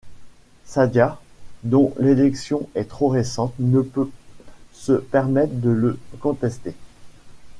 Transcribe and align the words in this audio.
Saadia, 0.65 1.19
dont 1.61 1.93
l'élection 1.99 2.67
est 2.73 2.89
trop 2.89 3.07
récente, 3.09 3.53
ne 3.59 3.81
peut 3.81 4.09
se 4.73 4.93
permettre 4.93 5.53
de 5.53 5.69
le 5.69 5.99
contester. 6.19 6.73